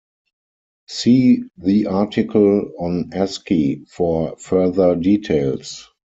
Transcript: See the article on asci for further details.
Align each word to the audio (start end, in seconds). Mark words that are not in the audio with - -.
See 0.87 1.43
the 1.59 1.85
article 1.85 2.71
on 2.79 3.11
asci 3.11 3.87
for 3.87 4.35
further 4.37 4.95
details. 4.95 5.89